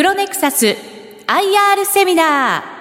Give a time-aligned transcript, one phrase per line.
[0.00, 0.76] プロネクサス IR
[1.84, 2.80] セミナー。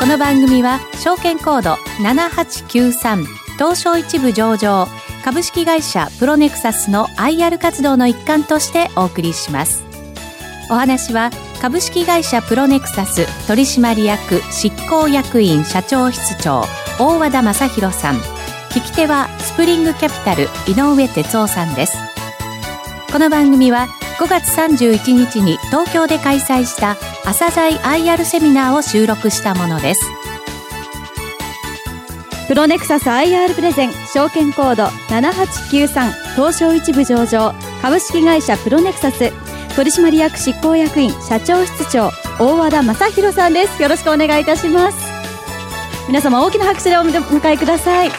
[0.00, 3.26] この番組は証券コード7893
[3.58, 4.86] 東証一部上場
[5.22, 9.84] 株式会社プロネクサスの IR 活動の一環としてお送りします。
[10.70, 11.28] お話は
[11.60, 16.64] 株式会社プロネクサス取締役執行役員社長室長
[16.98, 18.16] 大和田正弘さん。
[18.70, 21.96] 聞き手はスプリングキャピタル井上哲夫さんです。
[23.12, 30.02] この番組は5月31日に東京で開催した朝鮮 IR セミナーを収録したものです。
[32.46, 39.32] プロネクサス IR プレゼン証券コード7893東証一部上場株式会社プロネクサス。
[39.76, 43.82] 取締役執行役員社長室長大和田正弘さんです。
[43.82, 44.98] よろしくお願いいたします。
[46.06, 48.18] 皆様大きな拍手でお迎えください、はい。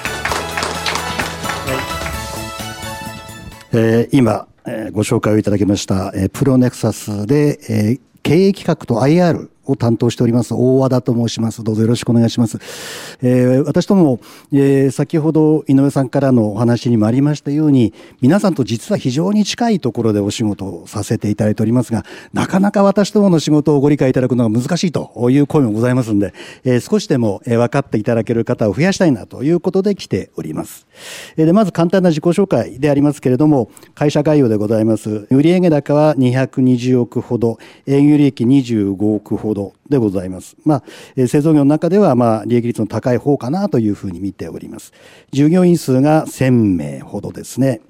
[3.72, 11.64] えー、今、えー、ご紹介をいただきました、えー、プロネクサスで、えー、経営企画と IR を担当しております、大和田と申します。
[11.64, 12.60] どうぞよろしくお願いします。
[13.22, 14.20] えー、私ども、
[14.52, 30.88] えー、先ほど井上さんからのお話にもありましたように、皆さんと実は非常に近いところでお仕事をさせていただいておりますが、なかなか私どもの仕事をご理解いただくのが難しいという声もございますんで、えー、少しでもえ分かっていただける方を増やしたいなということで来ております。
[31.38, 35.28] えでまず簡単な自己紹介でありますけれども、会社概要でございます。
[35.30, 39.55] 売上高は220億ほど、営業利益25億ほど
[39.90, 40.56] でございます。
[40.66, 44.94] まあ、製造業の中では、まあ、利益率の高い方かなというふうに見ております。
[45.32, 47.82] 従業員数が1000名ほどですね。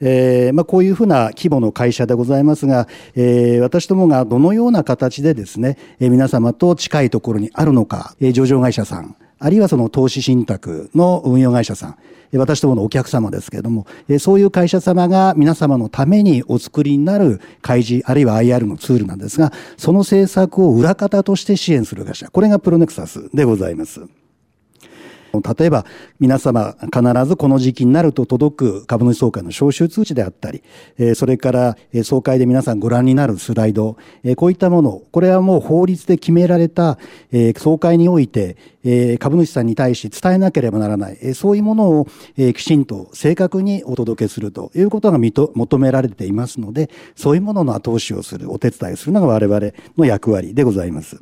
[0.00, 2.86] えーまあ、こういうふうな規模の会社でございますが、
[3.16, 11.96] えー、私どもがどのような形でですね、えー、皆様と近いところにあるのか、えー、上場会社さん、あるいはその投資信託の運用会社さん、
[12.36, 13.86] 私どものお客様ですけれども、
[14.18, 24.00] そういう会社様が皆様のためにお作りになる開示、あるいは IR のツールなんですが、その政策を裏方として支援する会社、これがプロネクサスでございます。
[25.32, 25.84] 例えば
[26.20, 30.62] 皆様必ずこの時期になると届く株主総会の招集通知であったり、
[31.14, 33.96] それから総会で皆さんご覧になるスライド、
[34.36, 36.98] こういったもの、これはもう法律で決められた
[37.56, 38.56] 総会において
[39.18, 42.06] 株主さんに対し伝えなければならない、そういうものを
[42.36, 51.20] きちんと正確にお届けするということが求められていますので、そういうものの後押しをする、お手伝いをするのが我々の役割でございます。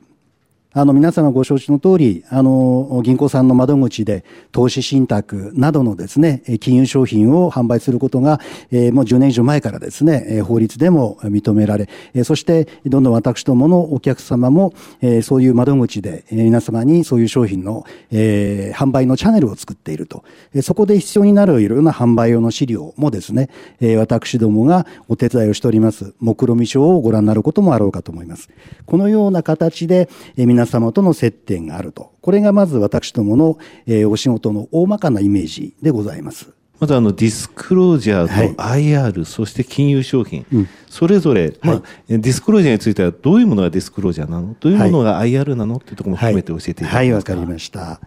[0.78, 11.88] あの、皆様ご承知の通り、あの、銀行さんの窓口で投資信託などのですね、金融商品を販売することが、えー、もう10年以上前からですね、法律でも認められ、
[12.24, 20.24] そして、どんどん私どものお客様も、えー、そういう窓口で、皆様にそういう商品の、えー、販売のチャンネルを作っていると。
[20.60, 23.48] そこで必要になるいろいろな販売用の資料もですね、
[23.96, 28.50] 私どもがお手伝いをしております、目論見書をご覧になることもあろうかと思います。
[28.84, 32.12] このような形で、皆様との接点があると。
[32.20, 36.50] これがまず私どもの、えー、お仕事の大まかなイメージでございます。
[36.78, 44.54] まずあのディスクロージャーと IR、はい、そして金融商品、うん、それぞれ、まあ、ディスクロージャーについてはどういうものがディスクロージャーなの？
[44.60, 45.76] どういうものが IR なの？
[45.76, 46.98] っていうところも含めて教えていただけますか？
[46.98, 48.00] はい、わ、はい、かりました。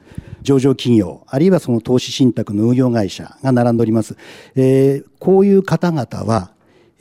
[0.43, 4.15] 上場企業、あるいはその投資信託の運用会社が並んでおります。
[4.55, 6.51] えー、こういう方々は、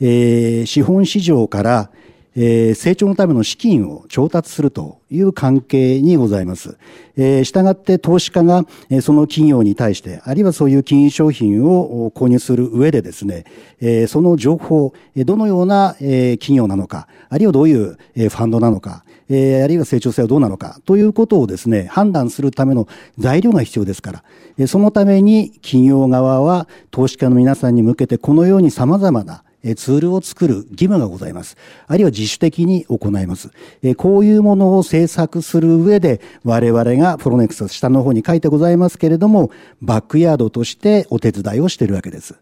[0.01, 1.91] えー、資本市場から、
[2.35, 6.77] えー、成長のための資金を調達するという関係にございます。
[7.17, 13.45] えー、したがって投資家が、えー、その企業に対して、あるいはそういう金融商品を購入する上でですね、
[13.81, 24.23] えー、その情報、どのような、えー、企業なのか、あるいはどういう、えー、ファンドなのか、えー、あるいは成長性はどうなのかということをですね、判断するための材料が必要ですから、
[24.57, 29.43] えー、そのために企業側は投資家の皆さんに向けてこのように様々な
[29.75, 31.57] ツールを作る義務がございます。
[31.87, 33.51] あるいは自主的に行います。
[33.97, 39.51] こういうものを制作する上で、我々がプロネクサス下の方に書いてございますけれども、
[39.81, 42.35] バックヤードとしてお手伝いをしているわけです。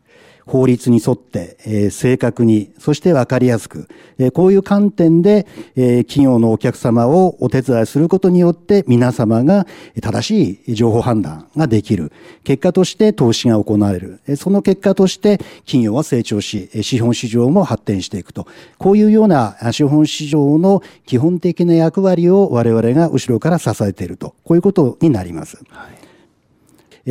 [0.48, 5.46] 法律に沿って、えー、正確に、そしてわかりやすく、えー、こういう観点で、
[5.76, 9.68] えー、企業のお客様をお手伝いすることによって皆様が
[10.02, 12.14] 正しい情報判断ができる。
[12.46, 14.22] 結果として投資が行われる。
[14.38, 18.48] その結果として企業は成長し、資本市場も発展していくと。
[18.78, 24.34] こういうような資本市場の基本的な役割を我々が後ろから支えていると。
[24.46, 25.58] こういうことになります。
[25.70, 25.98] はい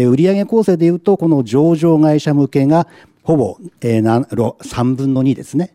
[0.05, 2.87] 売上構成でいうと、この上場会社向けが
[3.27, 5.75] ほぼ、えー、3分の2ですね。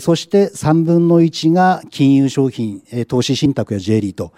[0.00, 4.32] そして3分の1が金融商品、投資信託や J リート、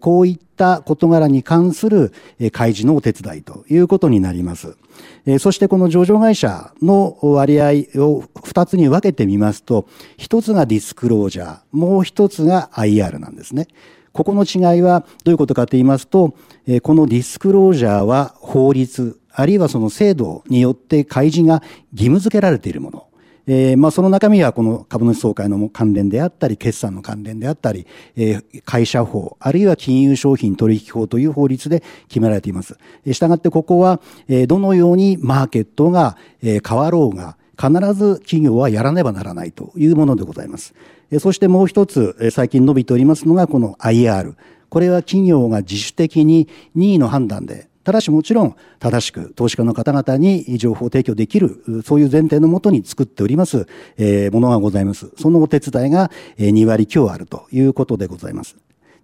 [0.00, 2.12] こういった事柄に関する
[2.52, 4.76] 開示のお手伝いということになります。
[5.38, 7.66] そしてこの上場会社の割合
[8.02, 13.68] を2つに分けてみますと、1つがディスクロージャー、もう1つが IR なんですね。
[14.12, 16.34] ここの違いはどういうことかと言いますと、
[16.82, 21.62] このディスクロージャーは法律、あるいはその制度によって開示が
[21.92, 23.06] 義務付けられているもの。
[23.46, 27.86] えー、まあその中身はこの株主総会の関連であったり、決算の関連であったり、
[28.16, 32.76] えー、会社法、あるいは金融商品取引法という法律で決められています。
[33.10, 40.74] したがってここは、えー、どのようにマーケットが、えー、変わろうが、必ず企業はやらねばならないというものでございます。
[41.20, 44.34] そしてもう一つ、最近伸びておりますのがこの IR。
[44.68, 55.10] これは企業が自主的に任意の判断でただしもちろん正しく投資家の方々に情報を提供できる、そういう前提のもとに作っております、えー、ものがございます。
[55.16, 58.56] そのお手伝いが2割強あるということでございます。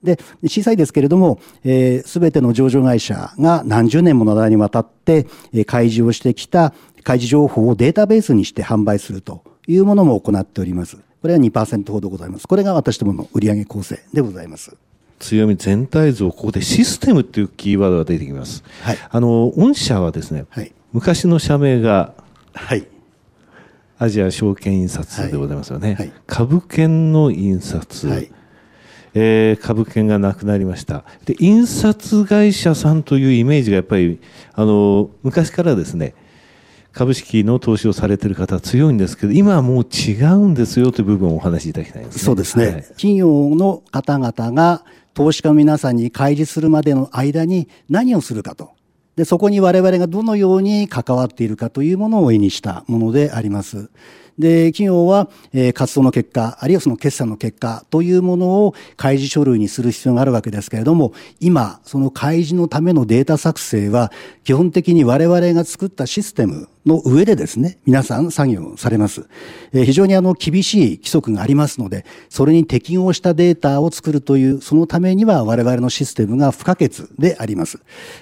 [0.02, 10.98] で、小さいですけれども、す、えー、べ、ての上場会社が何十年もの間にわたって、え、開示をしてきた開示情報をデータベースにして販売するというものも行っております。
[11.22, 12.46] これは2%ほどございます。
[12.46, 14.76] これが私どもの売上構成でございます。
[15.18, 18.62] 強み全体像、ここでシステムっていうキーワードが出てきます。
[18.82, 22.14] はい、あの、御社はですね、はい、昔の社名が、
[22.54, 22.86] はい、
[23.98, 25.94] アジア証券印刷でございますよね。
[25.94, 28.08] はい、株券の印刷。
[28.08, 28.30] はい。
[29.14, 31.04] えー、株券がなくなりました。
[31.24, 34.20] で印刷会社さんというイメージがやっぱり
[34.54, 36.14] あの昔からですね
[36.94, 44.84] 株式の投資をされている方は強いんですけど今はもう違うんですよという部分をお話しいただきたいんです、ね、そうですね、はい、企業の方々が
[45.14, 48.72] 投資家の皆さんに開示するまでの間に何をするかと。
[49.16, 53.90] で、そこに我々がどのように関わっているかというものを絵にしたものであります。
[54.38, 64.10] で、企業は、えー、活動の結果、あるいはその決算の結果というものを開示書類にする必要があるわけですけれども、今、その開示のためのデータ作成は、
[64.42, 69.26] 基本的に我々が作ったシステムの上でですね、皆さん作業されます。
[69.72, 77.78] えー、非常にあの厳しい規則がありますので、それに適合したデータを作るという、そのためには我々のシステムが不可欠であります。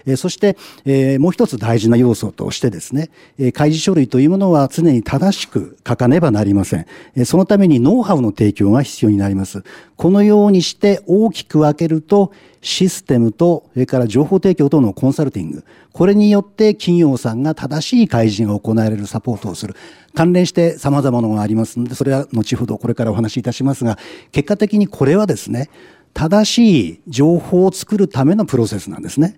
[0.06, 6.86] えー、そして、えー、もう一つ大事な要素としてですね、えー、開示書類というものは常に正しく書かねばなりません。
[7.16, 9.64] えー、そのためにノウハウの提供が必要になります。
[9.96, 12.32] このようにして大きく分けると、
[12.62, 15.64] システムと、それから情報提供とのコンサルティング。
[15.92, 19.74] これによって企業さんが正しい開示が行われるサポートをする。
[20.14, 23.98] 関連して様々なものがありますので、それは後ほどこれからお話しいたしますが、
[24.30, 25.70] 結果的にこれはですね、
[26.14, 29.36] 正しい情報を作るためのプロセスなんですね。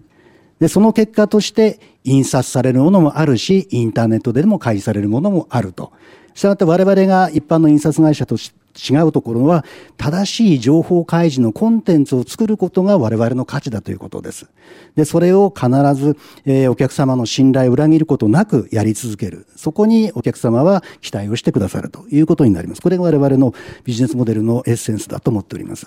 [0.60, 5.92] で、その結果として印刷されるものもあるし、インターネットでも開示されるものもあると。
[6.34, 9.64] したがって我々が一般の印刷会社として違うところは、
[9.96, 14.46] 正しい情報開示のコンテンツを作ることが我々の価値だということです。
[14.96, 19.46] で、それを必ず、えー、お客様の信頼を裏切ることなくやり続ける。
[19.56, 22.82] そこにお客様は期待をしてくださるということになります。
[22.82, 23.54] これが我々の
[23.84, 25.86] ビジネスモデルのエッセンスだと思っております。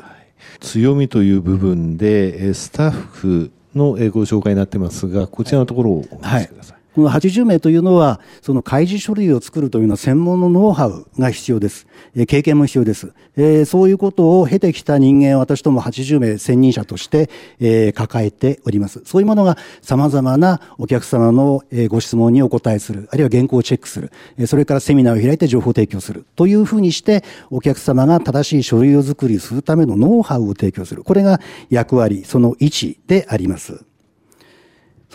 [0.60, 6.72] 強みという部分で、スタッフのご紹介になってますが、こちらのところをお話しください。
[6.72, 11.86] はいこの80名というのは、その開示書類を作るというのは専門のノウハウが必要です。
[12.16, 13.14] え経験も必要です。
[13.36, 17.30] え、そういうことを経てきた人間、私ども80名専任者として、
[17.60, 19.04] え、抱えております。
[19.06, 31.04] そういうものが様々なお客様の、えご質問にお答えする、あるいは原稿をチェックする、えそれからセミナーを開いて情報提供する、というふうにして、お客様が正しい書類を作りするためのノウハウを提供する。
[31.04, 31.40] これが
[31.70, 33.87] 役割、その位置であります。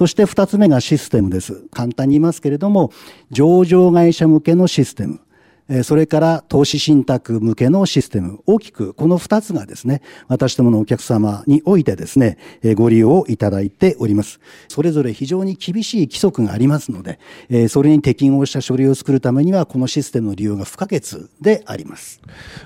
[0.02, 1.62] そして二つ目がシステムです。
[1.70, 2.90] 簡単に言いますけれども、
[3.30, 5.20] 上場会社向けのシステム。
[5.84, 8.40] それから投資信託向けのシステム。
[8.44, 12.36] 大きくこの二つがですね、私どものお客様においてですね、
[12.74, 14.40] ご利用いただいております。
[14.66, 22.20] それぞれ非常に厳しい規則がありますので、それに適合した書類を作るためには、このシステムの利用が不可欠であります。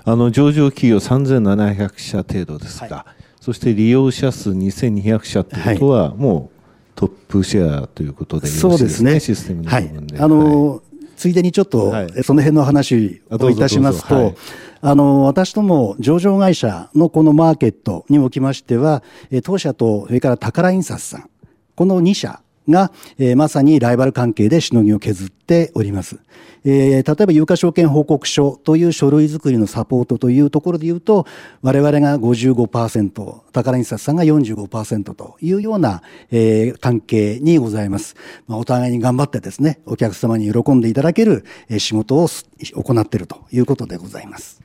[0.07, 6.56] あの、上場企業3700社程度ですが、はい、そして利用者数2200社ということは、もう、
[6.97, 9.21] トップシェアということで、ね、そうですね。
[9.21, 10.15] システムの部分で。
[10.17, 10.81] はい、あの、はい、
[11.17, 14.35] ついでにちょっと、はい、その辺の話をいたしますと、
[14.81, 19.03] あの、私ども上場会社のこのマーケットにおきましては、
[19.45, 21.31] 当社と、それから宝印刷さん、
[21.75, 26.19] この2社が、えー、まさにライバル関係でしのぎを削っております。
[26.65, 31.27] えー、例えば有価証券報告書という書類作りのサポートというところで言うと、
[31.63, 38.17] 我々が55%、宝西さんが45%というような、えー、関係にございます。
[38.49, 41.45] まあ、お互いに頑張ってですね、お客様に喜んでいただける、
[41.79, 44.61] 仕事を行っているということでございます。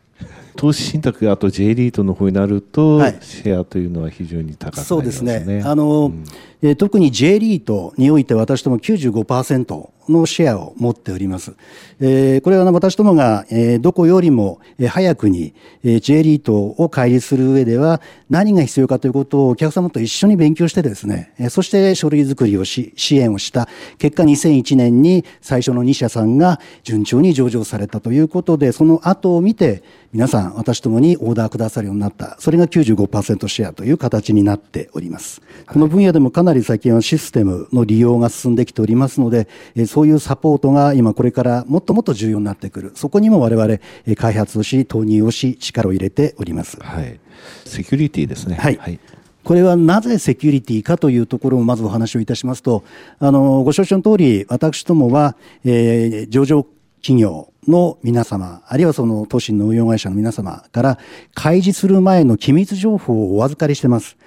[0.55, 4.83] 投資信託があと J リートの方になると、はい、シェアというのは非常に高くね。
[4.83, 5.63] そうですね。
[5.65, 6.23] あの、うん
[6.63, 11.53] え特に J リートにおいて私ども95%のシェアを持っております。
[11.99, 23.67] えー、これは私どもが、えー、どこよりも早くに、えー、J リートを開立する上では何が必要かということをお客様と一緒に勉強してですね、えー、そして書類作りをし、支援をした
[23.97, 29.81] 結果2001年に最初の2社さんが順調に上場されたということで、その後を見て
[30.13, 32.35] 皆さん私ともにオーダーくださるようになった。
[32.39, 35.41] それが95%シェアという形になっております。
[35.67, 39.47] この分野でもかなり最近はシステムの利用が進んできておりますので、
[39.87, 42.91] そういうサポートが今これからもっともっと重要になってくる。
[42.95, 43.79] そこにも我々
[44.15, 46.77] 開発をし、投入をし、力を入れております。
[46.81, 47.19] はい。
[47.65, 48.55] セキュリティですね。
[48.55, 48.99] はい、はい
[49.43, 52.83] これはなぜセキュリティかというところをまずお話をいたしますと、
[53.19, 56.67] あの、ご承知の通り、私どもは、えー、上場
[57.01, 60.99] 企業の皆様、あるいはその都心の運用会社の皆様から
[61.33, 64.17] 開示する前の機密情報をお預かりしてます。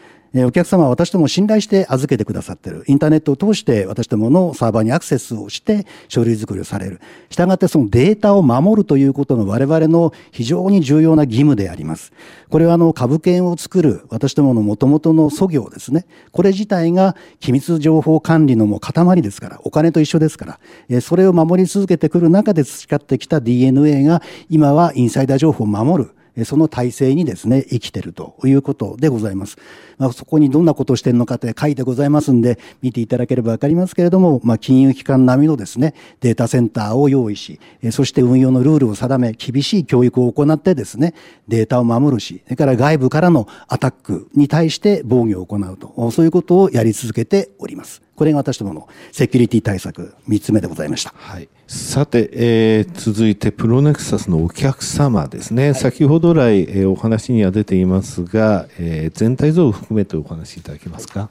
[0.43, 2.83] お客様は私どもを信頼して預けてくださってる。
[2.89, 7.01] インターネットを通して私どものサーバーにアクセスをして書類作りをされる。
[7.31, 12.13] したがってそのデータを守るということの我々の非常に重要な義務であります。
[12.51, 16.05] これはあの株券を作る私どもの元々の素業ですね。
[16.33, 20.59] これ自体が機密情報管理のもう塊ですから、お金と一緒ですか
[20.91, 26.11] ら、それを守り続けてくる中で培ってきた DNA が今はインサイダー情報を守る。
[26.45, 29.57] その体制にですね、生きてるということでございます。
[29.99, 37.61] まあ、そこにどんなことをしているのかって書いてございますんで、見ていただければわかりますけれども、まあ、金融機関並みのですね、データセンターを用意し、
[37.93, 41.15] そして運用のルールを定め、厳しい教育を行ってですね、
[41.47, 48.04] データを守るし、それから外部からのアタックに対して防御を行うと、そういうことをやり続けております。
[48.17, 51.13] これが私どものセキュリティ対策3つ目でございました。
[51.17, 51.49] はい。
[51.67, 55.71] さて、えー、続いてプロネクサスのお客様ですね。
[55.71, 61.29] はい、先ほど来、えー、お話には出ていますが、えー、全体像を含めてお話しいただけますか？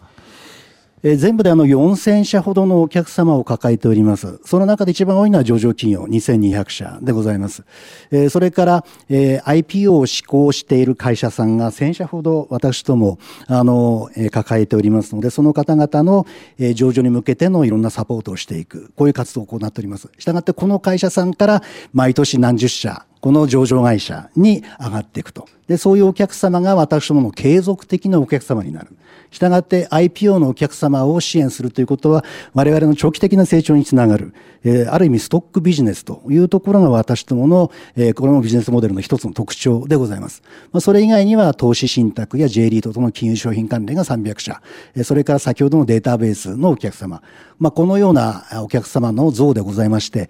[1.05, 4.39] え全部であの4000社ほどのお客様を抱えております。
[4.45, 7.65] その中で一番多いのは上場企業2200社でございます。
[8.10, 16.25] えそれから、え IPO を施行している会社さんが1000社ほど私ともあの、え抱えておりますので、その方々の、
[16.57, 20.10] え上場に向けてのいろんなサポートをしていく、こういう活動を行っております。
[20.17, 25.50] したがってこの会社さんから毎年何十社、この上場会社に上がっていくと。
[25.67, 28.95] で、そういうお客様が私どもの継続的なお客様になる。
[29.33, 32.23] したがって IPO のお客様を支援するということは、
[32.53, 40.43] 我々の長期的な成長につながる、えー、ある意味ストックビジネスというところが私どもの、えー、これもビジネスモデルの一つの特徴でございます。
[40.71, 44.61] まあ、それ以外には投資信託や J リートとの金融商品関連が300社、
[44.95, 47.23] えー、それから先ほどのデータベースのお客様、
[47.59, 50.29] まあ、このようなお客様の像でございまして、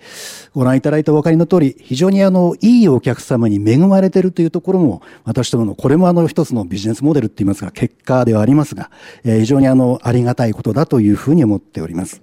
[0.53, 8.89] ご覧いただいたお分かりの通り、非常にあの、いいお客様に恵まれているというところも、私どもの、これもあの、一つのビジネスモデルって言いますか、結果ではありますが、
[9.23, 12.21] えー、非常にあの、ありがたいことだというふうに思っております。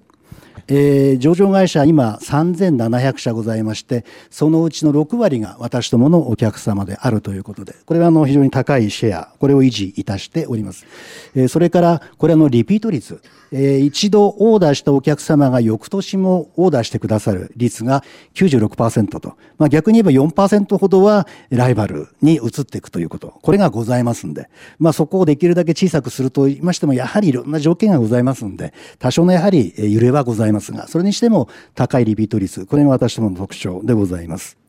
[0.72, 10.86] えー、上場会社今3700社ございまして、そのうちの6割が私どものお客様であるということで、これはあの非常に高いシェア、これを維持いたしております。
[11.34, 13.20] えー、それから、これあのリピート率、
[13.52, 18.04] えー、一度オーダーしたお客様が翌年もオーダーしてくださる率が
[18.34, 34.59] 96%と、まあ、逆に言えば4%ほどはライバルに移っていくということ、これがございますんで、まあ、そこをできるだけ小さくすると言いましても、やはりいろんな条件がございますんで、多少のやはり揺れはございますが、それにしても高いリピート率、これが私どもの特徴でございます。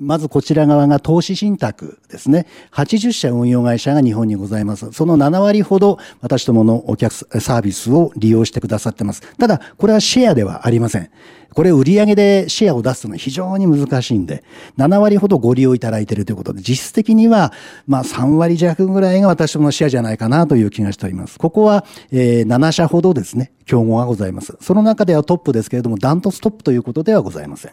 [0.00, 2.46] まずこちら側が投資信託ですね。
[2.72, 4.92] 80社運用会社が日本にございます。
[4.92, 9.22] その7割ほど私どものお客サービスを利用してくださってます。
[9.36, 11.10] ただ、これはシェアではありません。
[11.54, 14.44] これ売上でシェアを出すのは非常に難しいんで、
[14.76, 17.52] 7割ほどご利用いただいているということで、実質的には、
[17.86, 21.38] まあ3割弱ぐらいが私どものシェアじゃないかなという気がしております。
[21.38, 24.56] ここは、えー、7社ほどですね、競合がございます。
[24.60, 27.72] その中ではトップですけれども、ダントツトップということではございません。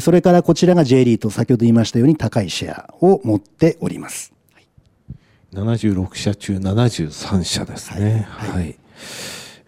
[0.00, 4.32] それからこちらが J リーと先ほど言いましたように高いシェアを持っております。
[5.54, 8.26] 76社中73社ですね。
[8.28, 8.50] はい。
[8.50, 8.76] はい、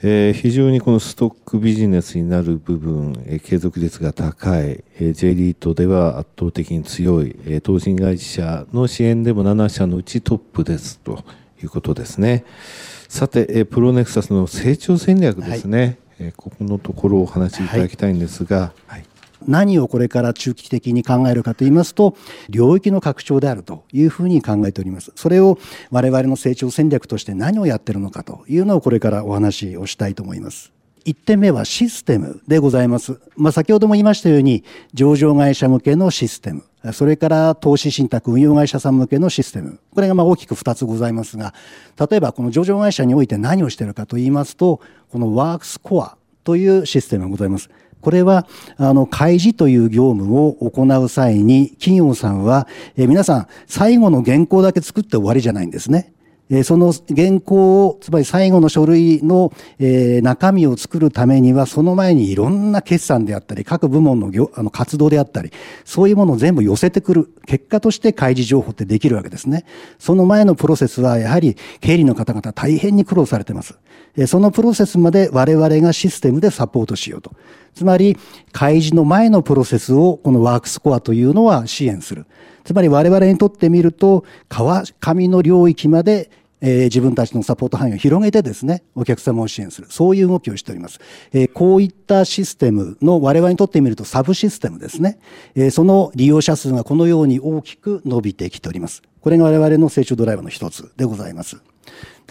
[0.02, 11.24] えー、非常にこのストックビジネスになる部分、えー、継続率が高い、えー、J リートでは圧倒的に強い、えー、投資会社の支援でも7社のうちトップですと
[11.62, 12.44] いうことですね。
[13.08, 15.78] さて、えプロネクサスの成長戦略ですね。
[15.78, 19.04] はい、えここのところをお話しいただきたいんですが、はい、
[19.46, 22.16] 何をこれから中期的に考えるかと言いますと、
[22.48, 25.12] 領域の拡張であるというふうに考えております。
[25.14, 25.58] それを
[25.90, 30.72] 我々の成長戦略として何をやってるのかというのをこれからお話をしたいと思います。
[31.06, 33.20] 1点目はシステムでございます。
[33.36, 39.78] まあ、先ほども言いましたように、上場会社向けのシステム、それから投資信託運用会社さん向けのシステム。
[39.94, 41.54] これがま大きく2つございますが、
[42.10, 47.70] 例えばこの上場会社において何をしているかと言いますと、このワークスコアというシステムがございます。
[48.00, 56.12] これは、あの、開示という業務を行う際に、企業さんは、え皆さん、最後の原稿だけ作って終わりじゃないんですね。
[56.48, 65.50] えその原稿を、つまり最後の書類の、え中身を作るためには、その前にいろんな決算であったり、各部門の業あの活動であったり、
[65.84, 67.32] そういうものを全部寄せてくる。
[67.46, 69.64] 結果として開示情報ってできるわけですね。
[69.98, 73.78] その前のプロセスは、やはり経理の方々大変に苦労されてます。
[74.16, 77.32] えそのプロセスまで我々がシステムでサポートしようと。
[77.76, 78.16] つまり、
[78.52, 82.26] 開示の前のプロセスを、このワークスコアというのは支援する。
[82.64, 86.30] つまり我々にとってみると、川上の領域まで
[86.60, 89.88] えー、自分たちのサポート範囲を広げてですね、お客様を支援する。
[89.90, 91.00] そういう動きをしております。
[91.32, 95.18] えー、こういったシステムの我々にとってみるとサブシステムですね。
[95.54, 99.02] えー、その利用者数がこのように大きく伸びてきております。
[99.20, 101.58] これが我々の成長ドライバーの一つでございます。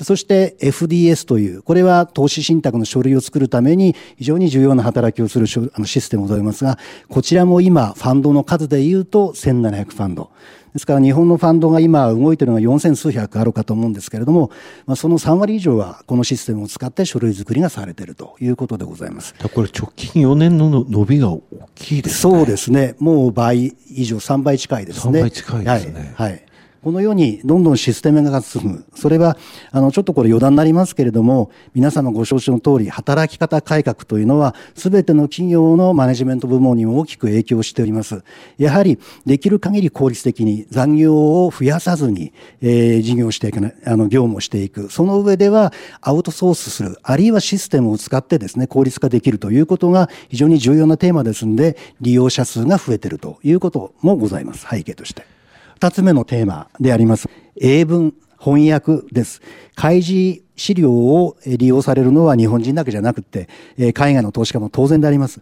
[0.03, 5.61] そして FDS という、これは投資信託の書類を作るために非常に重要な働きをするシ
[6.01, 10.31] ステムでございますが、こちらも今、ファンドの数で言うと1700ファンド。
[10.73, 14.51] ですから日本のファンドが今動いているのが4000数百あるかと思うんですけれども、
[14.85, 19.33] まあ、その3割以上はこのシステムを使って書類作りがされているということでございます。
[19.53, 21.41] これ直近4年の伸びが大
[21.75, 22.33] きいですね。
[22.33, 22.95] そうですね。
[22.99, 25.19] もう倍以上、3倍近いですね。
[25.19, 26.13] 3倍近いですね。
[26.17, 26.44] はい、はい
[26.85, 28.85] このようにどんどんシステムが進む。
[28.93, 29.37] それは、
[29.71, 38.23] あの、ちょっとこれ余談になりますけれども、皆様ご承知の通り、働き方改革というのは、すべての企業のマネジメント部門にも大きく影響しております。
[38.59, 44.91] やはり、できる限り効率的に残業を増やさずに、えー、事業していく、あの、業務をしていく。
[44.91, 54.67] その上では、アウトソースする、あるいはシステムを使ってですね、効率化できるということが非常に重要なテーマですんで、利用者数が増えているということもございます。
[54.69, 55.34] 背景として。
[55.75, 57.29] 二つ目のテーマであります。
[57.59, 59.41] 英文翻訳です。
[59.75, 63.49] 開示資料を利用されるのは日本人だけじゃなくて、
[63.93, 65.41] 海外の投資家も当然であります。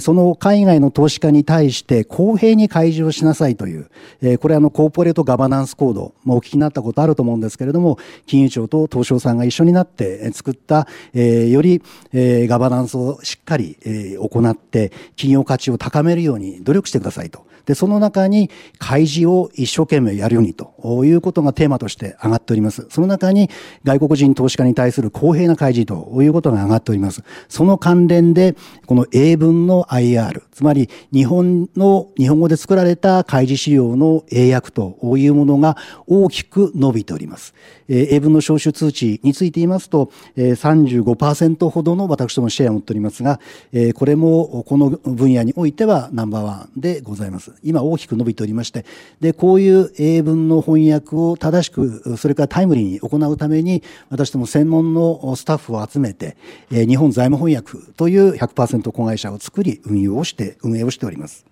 [0.00, 3.90] その海外の投資家に対して公平に開示をしなさいという、
[4.38, 11.82] これはあのコーポレートガバナンスコード、お聞きになったことあると思うんですけれども、金融庁と東証さんが一緒になって作った、より
[12.14, 13.76] ガバナンスをしっかり
[14.18, 17.44] 行って、企業価値を高めるように努力してくださいと。
[17.66, 22.86] で、その中に開示を一生懸命やるようにということがテーマとして上がっております。
[22.90, 23.50] その中に
[23.84, 27.22] 外国人投資家に対する公平な開示ということが上がっております。
[27.48, 37.54] その関連で、この英文の IR、つまり日本の、日本語で作られた開示資料の英訳というものが大きく伸びております。
[37.88, 43.40] え英文の招集通知について言いますと、え35%ほどの私どもシェアを持っておりますが、
[43.72, 47.53] えこれもこの分野においてはナンバーワンでございます。
[47.62, 48.84] 今大きく伸びておりまして、
[49.20, 56.36] で、こういう英文の翻訳を正しく、それからタイムリーに行うために、私ども専門のスタッフを集めて、
[56.70, 61.46] 日本財務翻訳という100%子会社を作り、運用をして、運営をしております。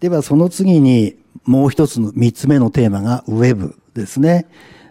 [0.00, 4.46] では、その次に、もう一つの三つ目のテーマがウェブですね。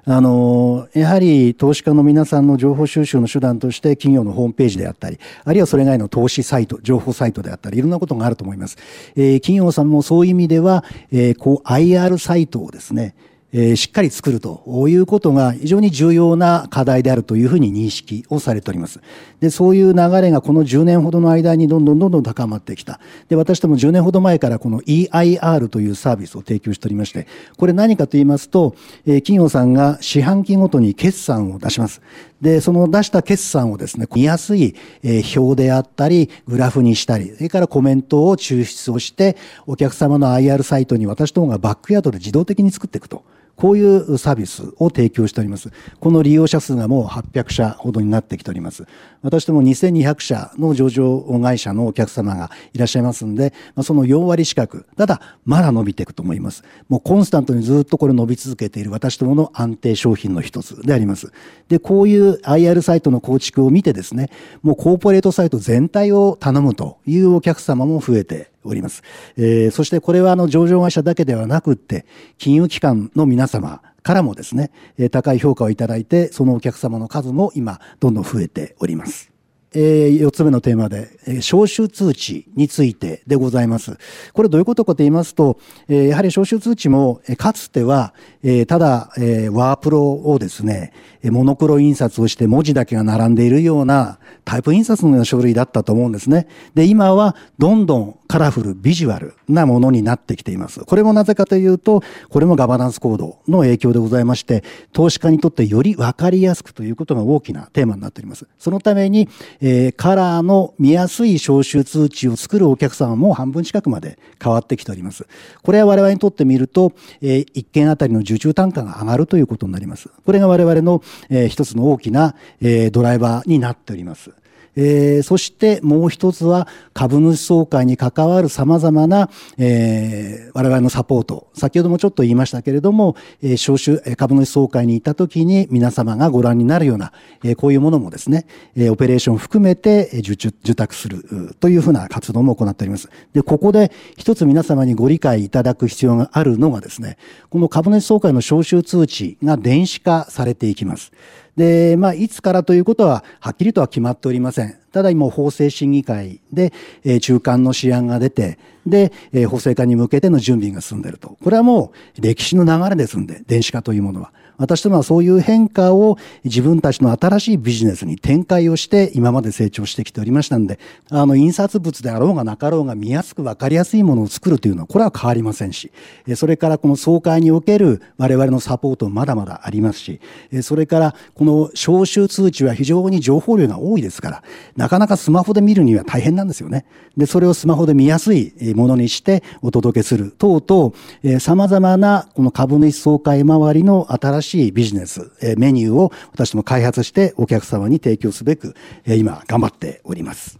[0.08, 8.78] あの、やはり投資家の皆さんの情報収集の手段として企業のホームページであったり、あるいはそれ以外の投資サイト、情報サイトであったり、いろんなことがあると思います。
[9.16, 13.16] えー、企業さんもそういう意味では、えー、こう IR サイトをですね、
[13.58, 19.00] えしっかり作るということが非常に重要な課題であるというふうに認識をされております。
[19.40, 23.00] で、そういう流れがこの10年ほどの間にどんどんどんどん高まってきた。
[23.30, 32.02] で、私ども10年ほど前からこの EIR というサービスを提供しておりまして、これ何かと言いますと、え企業さんが四半期ごとに決算を出します。
[32.42, 43.24] で、その出した決算をですね、見やすい、え表であったり、グラフにしたり、それからコメントを抽出をして、お客様の IR サイトに私どもがバックヤードで自動的に作っていくと。
[43.56, 45.72] こういうサービスを提供しております。
[46.00, 48.86] この利用者数がもう800社ほどになってきております。
[49.22, 56.64] 私ども2200社の上場会社のお客様がいらっしゃいますんで、その4割近く、ただまだ伸びていくと思います。
[56.90, 61.32] もうコンスタントにずっとこれ伸び続けている私どもの安定商品の一つであります。
[61.70, 64.30] で、こういう IR サイトの構築を見てですね、
[64.64, 69.04] もうコーポレートサイト全体を頼むというお客様も増えております。
[69.38, 72.06] えー、そしてこれはあの上場会社だけではなくって、
[72.38, 74.72] 金融機関の皆様からもですね、
[75.12, 79.35] 高い評価をいただいて、そのお客様の数も今、どんどん増えております。
[79.76, 83.98] えー、4つ目のテーマで、えー、招集通知についてでございます。
[84.34, 85.60] これどういうことかと言いますと、
[85.90, 90.94] えー、やはり招集通知も、えー、かつては、えー、ただ、えー、ワープロをですね、
[91.32, 96.48] モノクロ印刷をして文字だけが並んでいるようなタイプ印刷のような書類だったと思うんですね。
[96.76, 100.82] で、今はどんどんカラフル、ビジュアルなものになってきています。
[100.82, 108.48] これもなぜかというと、これもガバナンスコードの影響でございまして、投資家にとってより分かりやすくということが大きなテーマになっております。
[108.60, 109.28] そのために、
[109.68, 115.26] えカラーの見やすい消臭通知を作るお客様も半分近くまで変わってきております。
[115.64, 120.10] これは我々にとってみると、えー、1件あたりの受注単価が上がるということになります。
[120.24, 124.32] これが我々の、えー、一つの大きな、えー、ドライバーになっております。
[124.76, 131.48] えー、そしてもう一つは株主総会に関わる様々な、えー、我々のサポート。
[131.54, 137.12] 先ほどもちょっと言いましたけれども、えー、招集、株主総会に行った時に皆様がご覧になるような、
[137.44, 143.10] えー、こういうものもですね、えー、オペレーション含めて受受託するというふうな活動も行っております。
[143.34, 147.18] で、ここで一つ皆様にご理解いただく必要があるのがですね、
[147.50, 151.12] この株主総会の招集通知が電子化されていきます。
[151.56, 154.78] で、まあ、いつからということは、はっきりとは決まっておりません。
[154.92, 161.38] ただ今、法制審議会で、えー、中間の試案が出て、で、えー、法制化に向けての準備が進んでいると。
[161.44, 164.32] これはもう歴史の流れですんで、電子化というものは。
[164.58, 175.92] 私どもはそういう変化を自分たちの新しいビジネスに展開をして今まで成長してきておりましたんで、あの、印刷物であろうがなかろうが見やすくわかりやすいものを作るというのは、これは変わりませんし、
[176.36, 180.20] それからこの総会における我々のサポートまだまだありますし、
[180.62, 184.44] それからこの招集通知は非常に情報量が多いですから、
[184.76, 186.86] なかなかスマホで見るには大変なんですよね。
[187.18, 200.60] で、それをスマホで見やすいものにしてお届けする等々、様々なこの株主総会周りの新しいしいビジネス、えメニューを私ども開発してお客様に提供すべく、え今頑張っております。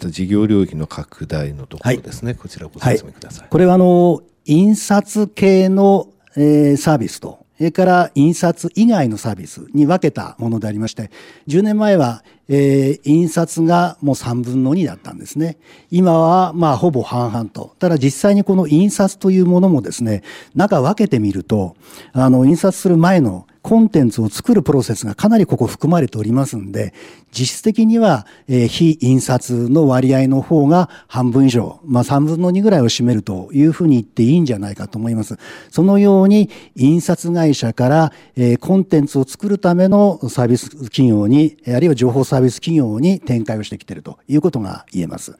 [0.00, 3.40] 事業領域の拡大のところですね、はい、こちらご説明ください。
[3.40, 11.10] はい、これはあの、印刷系の、えー、サービスと、それから印刷以外のサービスに分けたものでありまして、
[11.46, 15.56] 10年前は、えー、印刷がもう3分の2だったんですね。
[15.90, 17.76] 今はまあほぼ半々と。
[17.78, 20.22] ただ実際にこの印刷というものもですね、
[20.56, 21.76] 中分けてみると、
[22.12, 26.92] あの、印刷する前のコンテンツを作るプロセスがかなりここ含まれておりますんで、
[27.32, 35.38] 実質的には、えー、非印刷の割合の方が半分以上、まあ3分の2ぐらいを占めるというふうに言っていいんじゃないかと思います。
[35.70, 45.38] そのように印刷会社から、えー、コンテンツを作るためのサービス企業に、あるいは情報サービス企業に展開をしてきているということが言えます。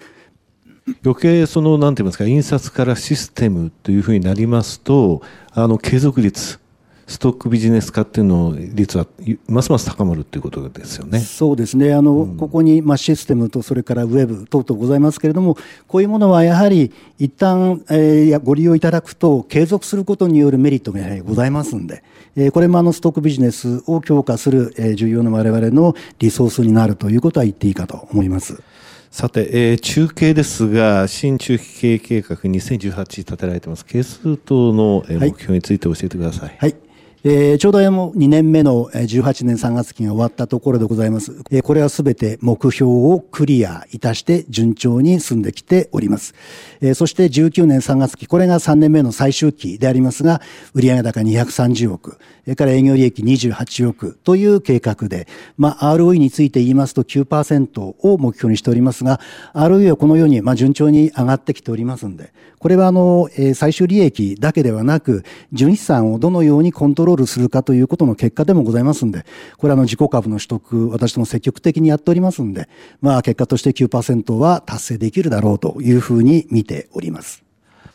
[1.05, 5.21] 余計その、なんて言いますか、印刷からシステムというふうになりますと、
[5.53, 6.59] あの、継続率、
[7.07, 9.07] ストックビジネス化っていうの率は
[9.47, 11.21] ますます高まるということですよね。
[11.21, 11.93] そうですね。
[11.93, 22.03] あの、うん、ここにまあシステムとそれからウェブ等々ございますけれども、こういうものはやはり一旦、えー、ご利用いただくと継続することによるメリットがやはりございますんで、
[22.37, 28.63] えー、これもあのストックビジネスを強化する、えー、重要な我々のリソースになるということは言っていいかと思います。
[29.11, 36.49] さて、えー、中継ですが、新中期経営計画2018立てられてます、係数等の目標について教えてください。
[36.49, 36.84] はい、はい
[37.27, 41.33] えー、ちょうども2年目の18年3月期が終わったところでございます。
[41.51, 46.35] えー、これはすべて目標をクリアいたして順調に進んできております。
[46.83, 50.43] えー、そして19年3月期、これが3年目の最終期でありますが、
[50.75, 59.19] 売上高230億、それから営業利益28億という計画で、まあ、ROE について言いますと9%を目標にしておりますが、
[59.55, 69.25] ROE はこのように、まあ、順調に上がってきておりますんで、これはあの、えー、最終利益だけではなく、純資産をどのようにコントロールロールするかということの結果でもございますんで、
[69.57, 72.69] これはあの自己株の取得、私ども積極的にやっておりますんで、
[73.01, 77.43] まあ結果として9%は達成できるだろうというふうに見ております。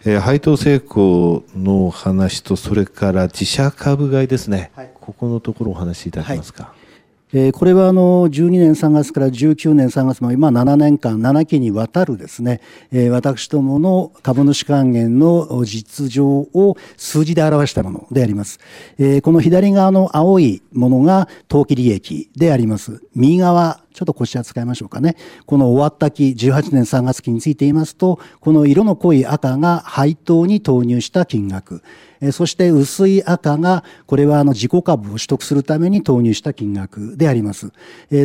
[0.05, 4.71] えー、配当成功の話と、それから自社株買いですね。
[4.75, 6.63] はい、ここのところお話しいただけますか？
[6.63, 6.78] はい
[7.31, 12.59] えー、これはあの12年3月から19年3月まで、まあ、7年間7期にわたるですね、
[12.91, 18.59] えー、私どもの株主還元の実情を数字で表したものであります。
[18.97, 23.01] えー、この左側の青いものが当期利益であります。
[23.15, 25.17] 右側ちょっとこちら使いましょうかね。
[25.45, 31.83] この終わった期、18年3月期について言いますと、この色の濃い赤が配当に投入した金額。
[32.31, 37.73] そして薄い赤が、これはあの自己株を取得するために投入した金額であります。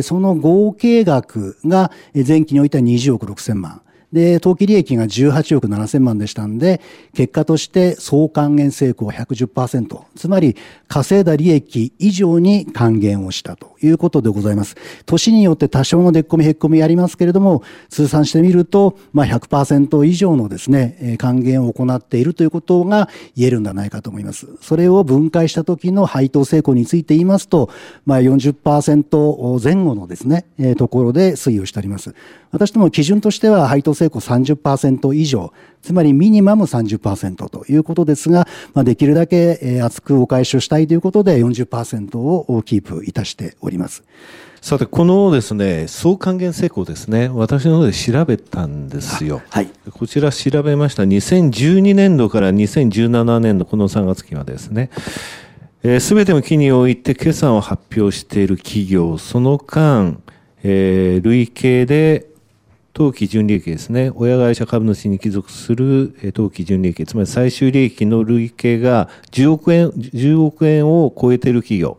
[0.01, 3.81] その合計額が前期においては20億6千万。
[4.13, 6.79] で、当期利益が18億7000万でしたんで、
[7.13, 10.55] 結果として総還元成功110%、つまり
[10.87, 14.75] 稼いだ利益以上に還元をしたということでございます。
[15.05, 24.47] 年によって多少の出っ込みへっ込みありますけれども、通算してみると、まあ100%以上のですね、還元を行っているということが言えるんではないかと思います。
[24.61, 27.69] それを分解した時の配当成功について言いますと、
[28.05, 30.45] まあ40%前後のですね、
[30.77, 32.13] ところで推移をしております。
[32.51, 35.51] 私ども基準としては配当成功30%以上、
[35.85, 44.03] つまりミニマム30%ということですが、まあ、できるだけ厚くお返しをしたいということで40%をキープいたしております。
[44.61, 49.43] さて、このですね、総還元成功ですね、私の方で調べたんですよ。
[49.51, 49.69] はい。
[49.91, 51.03] こちら調べました。
[51.03, 55.01] 2012年度から2017年度、この3月期はですね、す、
[55.83, 60.17] えー、べ、ての期において決算を発表している企業、その間、
[60.63, 62.25] えー、累計で
[62.95, 71.97] 当期純利益ですね、親会社株主に帰属する当期純利益、つまり最終利益の累計が10億円、10億円を超えている企業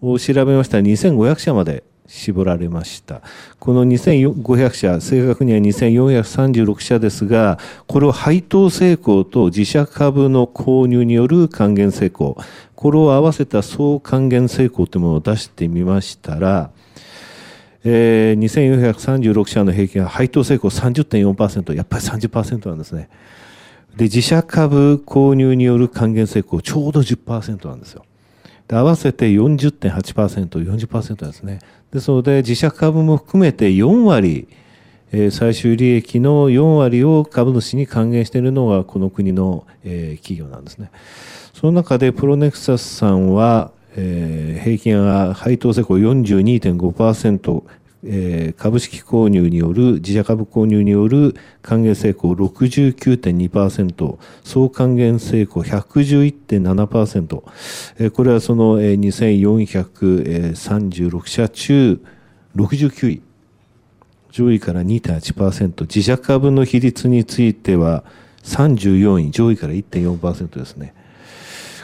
[0.00, 0.76] を調べました。
[0.76, 3.22] ら2500社まで絞られました。
[3.58, 12.36] この2500社、正確には2436社ですが、これを配当成功と自社株の購入による還元成功、
[12.76, 16.70] これを合わせた総還元成功というものを出してみましたら、
[17.84, 23.08] えー、2436社の平均は配当成功30.4%、やっぱり30%なんですね。
[23.96, 28.04] で、自社株購入による還元成功ちょうど10%なんですよ。
[28.68, 31.58] で合わせて40.8%、40%ですね。
[31.92, 34.46] ですので、自社株も含めて4割、
[35.12, 40.90] えー、最終利益の4割を株主に還元しているのがこの国の、えー、企業なんですね。
[41.52, 47.62] その中でプロネクサスさんは、えー、平均は配当成功42.5%、
[48.02, 57.42] えー、株式購入による、自社株購入による還元成功69.2%、総還元成功111.7%、
[57.98, 62.00] えー、これはその、えー、2436社中
[62.56, 63.22] 69位、
[64.30, 68.04] 上位から2.8%、自社株の比率については
[68.44, 70.94] 34位、上位から1.4%ですね。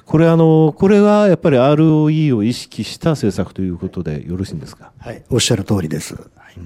[0.06, 4.92] これあの、これはやっぱり ROE を意識した政策ということでよろしいんですか？
[4.98, 6.14] はい、おっしゃる通りです。
[6.14, 6.58] はい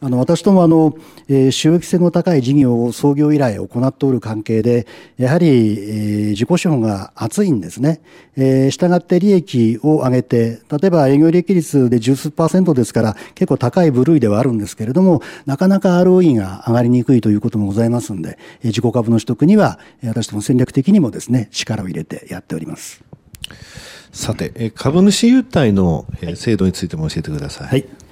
[0.00, 0.96] あの、私どもあの、
[1.28, 8.00] えー、収益性の高い事業を創業以来行っておる関係で、やはり、えー、自己資本が厚いんですね。
[8.36, 23.02] えー、従って利益を上げて、例えば営業利益率で十数パーセントですから、結構高い部類ではあるんですけれども、なかなか ROE が上がりにくいということもございますんで、えー、自己株の取得には、私ども戦略的にもですね、力を入れてやっております。
[24.12, 26.06] さて、株主優待の
[26.36, 27.66] 制度についても教えてください。
[27.66, 28.07] はい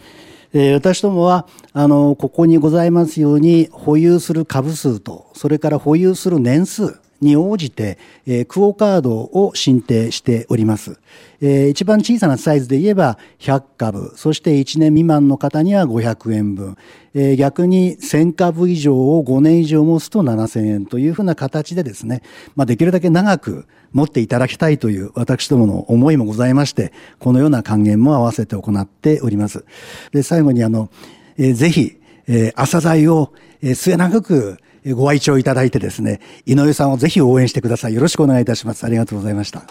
[0.59, 10.99] えー、私どもは、あの、ここにございますように、保有する株数と、それから保有する年数、に応じて、えー、クオカードを申請しております。
[11.41, 16.77] えー、一番小さなサイズで言えば100株、そして1年未満の方には500円分、
[17.15, 22.23] えー、逆に1000株以上を5年以上持つと7000円というふうな形でですね、
[22.55, 29.65] まあ、できるだけ長く持っていただきたいという私どもの思いもございまして、このような還元も合わせて行っております。
[30.13, 30.91] で、最後にあの、
[31.39, 31.99] えー、ぜひ、
[32.29, 33.33] えー、朝剤を、
[33.75, 34.59] 末長く
[34.95, 37.95] ご愛聴いただいてですね、井上さんをぜひ応援してください。
[37.95, 38.85] よろしくお願いいたします。
[38.85, 39.63] ありがとうございました。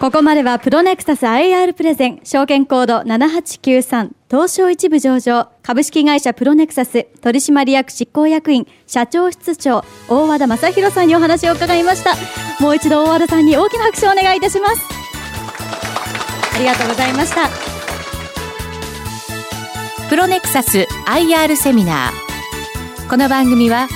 [0.00, 12.14] ここまではプロネクサス IR プレゼン証券コード7893東証一部上場株式会社プロネクサス取締役執行役員社長室長大和田正弘さんにお話を伺いました
[12.62, 14.82] もう一度大和田さんに大きな拍手をお願いいたします
[16.54, 17.67] ありがとうございました
[20.08, 23.88] プロネクサス IR セミナーこの番組は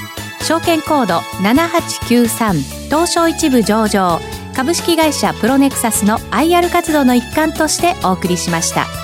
[0.42, 4.20] 証券コード7893東証一部上場
[4.54, 9.01] 株式会社プロネクサスの IR 活動の一環としてお送りしました。